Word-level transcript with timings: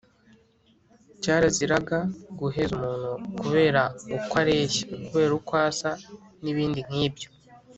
Cyaraziraga 1.21 1.97
guheza 2.39 2.71
umuntu 2.77 3.09
kubera 3.39 3.81
uko 4.17 4.33
areshya, 4.41 4.85
kubera 5.07 5.31
uko 5.39 5.51
asa 5.69 5.91
n’ibindi 6.43 6.79
nkibyo 6.87 7.29